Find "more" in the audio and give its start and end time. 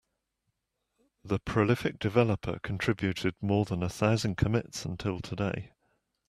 3.39-3.65